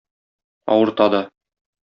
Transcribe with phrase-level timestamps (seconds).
[0.75, 1.21] Авырта да.